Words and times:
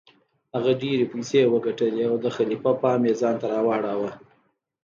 هغه 0.53 0.71
ډیرې 0.81 1.05
پیسې 1.13 1.41
وګټلې 1.53 2.03
او 2.09 2.15
د 2.23 2.25
خلیفه 2.35 2.71
پام 2.81 3.01
یې 3.07 3.13
ځانته 3.21 3.45
راواړوه. 3.53 4.11